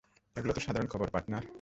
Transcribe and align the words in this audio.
এগুলো 0.35 0.51
তো 0.53 0.61
সাধারণ 0.61 0.87
খবর, 0.87 1.07
পার্টনার। 1.09 1.43